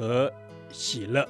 [0.00, 0.32] 和
[0.72, 1.28] 喜乐。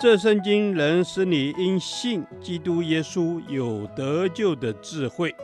[0.00, 5.34] 这圣经能使你因信基督耶稣有得救的智慧。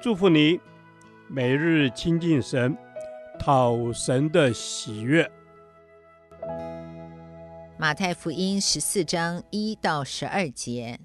[0.00, 0.60] 祝福你，
[1.26, 2.76] 每日亲近神，
[3.36, 5.28] 讨神的喜悦。
[7.76, 11.00] 马太福音十四章一到十二节：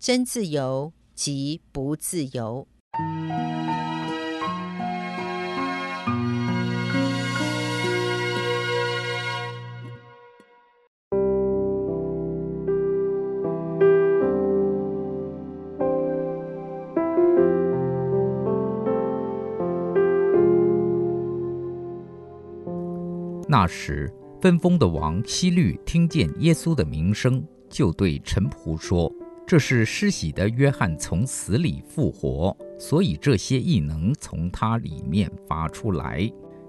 [0.00, 2.66] 真自由及不自由。
[23.52, 29.12] 那时，分封的王希律听见耶稣的名声，就对臣仆说
[29.44, 36.28] ：“这是施洗的约翰从死里复活。”所以这些异能从他里面发出来。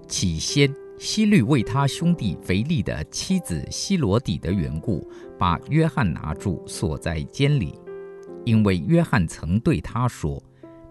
[0.09, 7.79] 起先，希律为他兄弟腓力的妻子希罗底的缘故，把约翰拿住，锁在监里，
[8.43, 10.43] 因为约翰曾对他说：“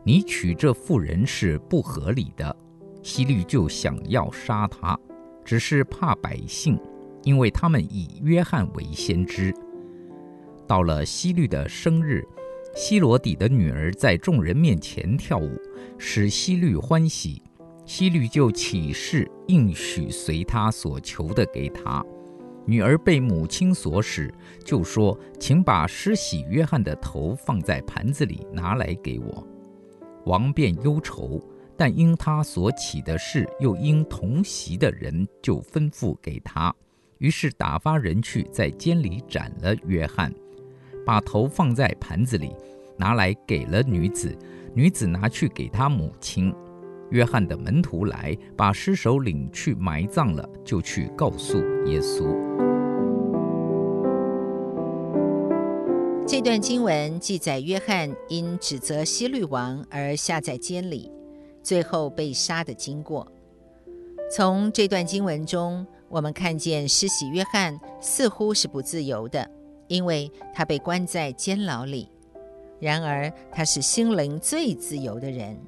[0.02, 2.56] 你娶这妇人是不合理的。”
[3.02, 4.98] 希律就想要杀他，
[5.44, 6.80] 只是怕百姓，
[7.24, 9.54] 因为他们以约翰为先知。
[10.66, 12.26] 到了希律的生日。
[12.74, 15.50] 希罗底的女儿在众人面前跳舞，
[15.98, 17.42] 使希律欢喜。
[17.84, 22.04] 希律就起誓应许随他所求的给他。
[22.64, 24.32] 女儿被母亲所使，
[24.64, 29.44] 就说：“请把施洗约翰的头放在盘子里，拿来给我。”
[30.26, 31.40] 王便忧愁，
[31.76, 36.72] 但因他所起的誓，又因同席的人，就吩咐给他。
[37.18, 40.32] 于是打发人去，在监里斩了约翰。
[41.04, 42.54] 把头放在盘子里，
[42.96, 44.36] 拿来给了女子，
[44.74, 46.54] 女子拿去给她母亲。
[47.10, 52.36] 约翰的门徒来，把尸首领去埋葬了，就去告诉耶稣。
[56.24, 61.10] 这段经文记载约翰因指责希律王而下在监里，
[61.64, 63.26] 最后被杀的经过。
[64.32, 69.50] 从这段经文中，我们看见施洗约翰似乎是不自由的。
[69.90, 72.08] 因为他被关在监牢里，
[72.78, 75.60] 然而他是心灵最自由的人，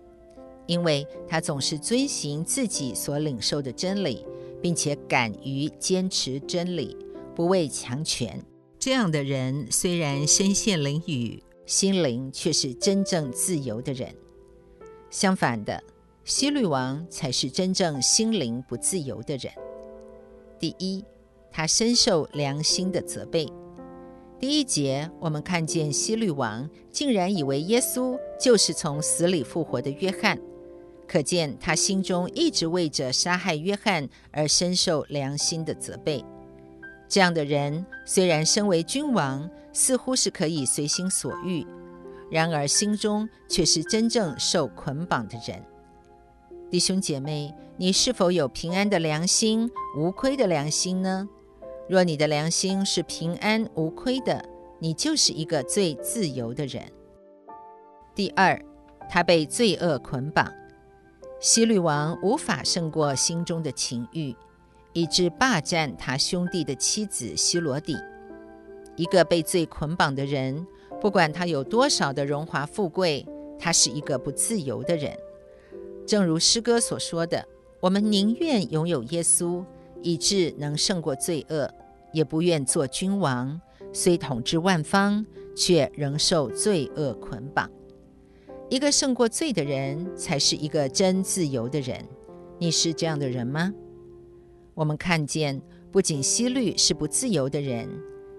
[0.66, 4.25] 因为他总是遵循自己所领受的真理，
[4.62, 6.97] 并且敢于坚持真理，
[7.34, 8.41] 不畏强权。
[8.78, 14.15] 这样的人虽然身陷囹圄，心灵却是真正自由的人。
[15.11, 15.82] 相反的，
[16.25, 19.53] 希律王才是真正心灵不自由的人。
[20.61, 21.05] 第一，
[21.50, 23.49] 他深受良心的责备。
[24.43, 30.37] 第一节，我们看见希律王竟然以为耶稣就是从死里复活的约翰，
[31.07, 36.25] 可见他心中一直为着杀害约翰而深受良心的责备。
[37.09, 41.65] 这样的人虽然身为君王，似乎是可以随心所欲，
[42.29, 45.65] 然而心中却是真正受捆绑的人。
[46.69, 51.29] 弟兄姐妹，你是否有平安的良心、无亏的良心呢？
[51.93, 54.43] 若你的良心是平安无亏的，
[54.79, 56.83] 你就是一个最自由的人。
[58.15, 58.59] 第二，
[59.11, 60.51] 他被罪恶捆绑，
[61.39, 64.35] 希律王无法胜过心中的情欲，
[64.95, 67.95] 以致霸占他兄弟的妻子希罗底。
[68.97, 70.67] 一个被罪捆绑的人，
[70.99, 73.27] 不管他有多少的荣华富贵，
[73.59, 75.15] 他是一个不自由的人。
[76.06, 77.47] 正如诗歌所说的
[77.81, 79.62] ：“我们宁愿拥有耶稣。”
[80.05, 81.73] 以致能胜过罪恶，
[82.12, 83.61] 也不愿做君王，
[83.93, 85.25] 虽统治万方，
[85.56, 87.70] 却仍受罪恶捆绑。
[88.70, 92.03] 一个胜过罪的人，才是一个真自由的人。
[92.59, 93.73] 你是这样的人吗？
[94.75, 95.61] 我们看见，
[95.91, 97.88] 不仅希律是不自由的人，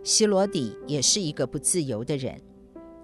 [0.04, 2.42] 希罗底也是一个不自由的人，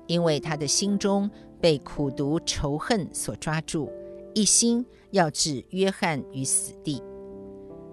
[0.08, 1.30] 因为他的心中
[1.62, 3.92] 被苦毒仇恨所抓住，
[4.34, 7.04] 一心要置约翰于死地。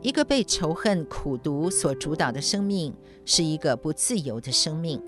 [0.06, 2.94] 一个被仇恨、苦毒所主导的生命，
[3.24, 5.02] 是一个不自由的生命。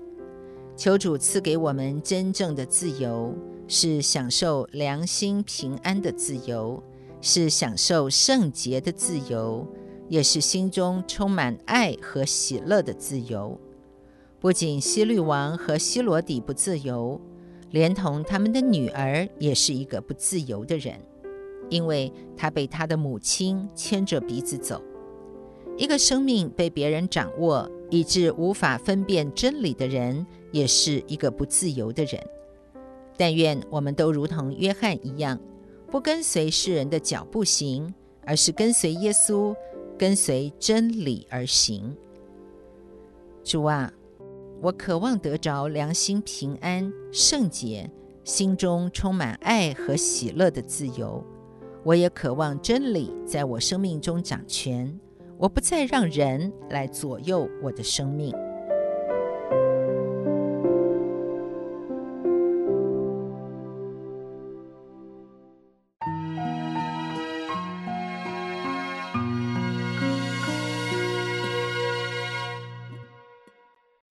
[0.75, 3.33] 求主赐给我们真正的自由，
[3.65, 6.83] 是享受良心平安的自由，
[7.21, 9.65] 是享受圣洁的自由，
[10.09, 13.57] 也是心中充满爱和喜乐的自由。
[14.41, 17.21] 不仅希律王和希罗底不自由，
[17.71, 20.99] 连同他们的女儿也是一个不自由的人，
[21.69, 24.83] 因为他被他的母亲牵着鼻子走。
[25.79, 32.21] 一个生命被别人掌握，以致无法分辨真理的人，也是一个不自由的人。
[33.15, 35.39] 但愿我们都如同约翰一样，
[35.89, 37.93] 不跟随世人的脚步行，
[38.25, 39.55] 而是跟随耶稣，
[39.97, 41.95] 跟随真理而行。
[43.41, 43.89] 主啊，
[44.61, 47.89] 我渴望得着良心平安、圣洁，
[48.25, 51.23] 心中充满爱和喜乐的自由。
[51.85, 54.99] 我也渴望真理在我生命中掌权，
[55.41, 58.35] 我不再让人来左右我的生命。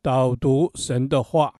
[0.01, 1.53] 导读神的话，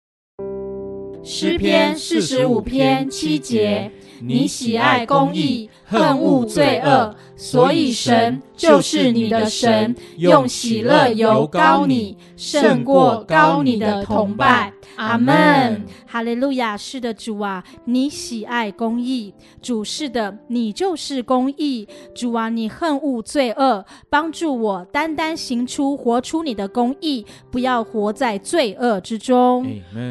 [1.23, 3.93] 诗篇四十五篇七节：
[4.23, 14.73] 你喜爱公义，恨恶罪恶，所以神就是你的神，用喜乐油膏你，胜过高你的同伴。
[14.97, 16.77] 阿门，哈利路亚！
[16.77, 19.33] 是的，主啊，你喜爱公义，
[19.63, 21.87] 主是的，你就是公义。
[22.13, 29.65] 主啊，你恨恶罪恶，帮助我单单行出、活出你的公义，不要活在罪恶之中。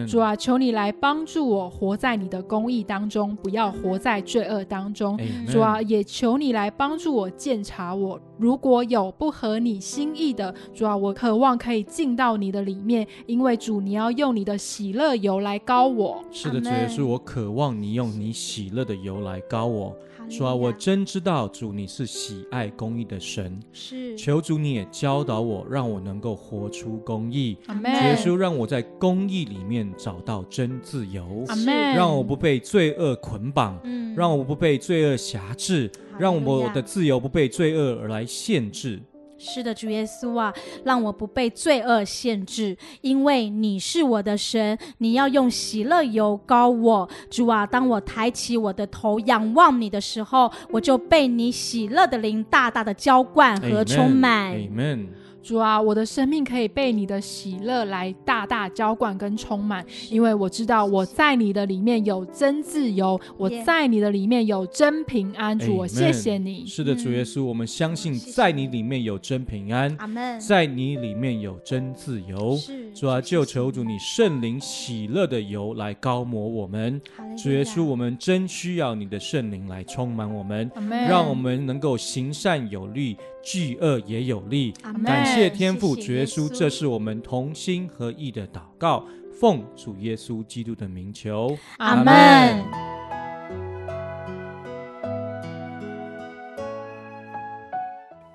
[0.07, 5.19] 主啊，求你来帮助我，活在你的公义当中，不要活在罪恶当中。
[5.51, 14.55] 主啊，也求你来帮助我，鉴察我，如果有不合你心意的，主啊，我渴望可以进到你的里面，因为主，你要用你的。
[14.67, 19.95] 喜乐油来膏我，是的，主耶稣，我渴望你用你喜乐的油来膏我。
[20.29, 27.55] 主啊，我真知道主你是喜爱公义的神，是求主你也教导我，让我能够活出公义。
[27.67, 27.83] 阿门。
[27.83, 31.45] 主耶稣，让我在公义里面找到真自由。
[31.47, 31.95] 阿门。
[31.95, 39.01] 让我不被罪恶捆绑，嗯，让我不被罪恶辖制，让我的自由不被罪恶而来限制。
[39.39, 40.51] 是的，主耶稣啊，
[40.83, 47.07] 让我不被罪恶限制，因为你是我的神，你要用喜乐油膏我。
[47.29, 54.55] 主啊，当我抬起我的头仰望你的时候，我就被你喜乐的灵大大的浇灌和充满。
[54.55, 55.05] Amen。
[55.47, 65.57] 主啊，我的生命可以被你的喜乐来大大浇灌跟充满，因为我知道我在你的里面有真自由，我在你的里面有真平安。
[65.57, 66.65] 主，我谢谢你。
[66.65, 70.37] 是的，主耶稣，我们相信在你里面有真平安，阿门。
[70.37, 72.57] 在你里面有真自由。
[72.93, 77.01] 主啊，就求主你圣灵喜乐的油来高抹我们。
[77.41, 80.69] 主耶稣，我们真需要你的圣灵来充满我们，
[81.07, 83.15] 让我们能够行善有力，
[83.47, 84.73] 惧恶也有力。
[85.05, 85.49] 感谢。
[85.49, 89.05] 天父，主耶稣，这是我们同心合意的祷告，
[89.39, 92.65] 奉主耶稣基督的名求，阿门。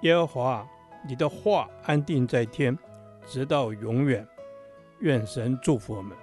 [0.00, 0.66] 耶和华，
[1.06, 2.76] 你的话安定在天，
[3.26, 4.26] 直到永远。
[5.00, 6.16] 愿神祝福我们。